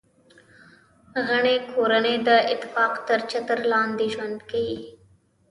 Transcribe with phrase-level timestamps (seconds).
[1.27, 4.77] غټۍ کورنۍ د اتفاق تر چتر لاندي ژوند کیي.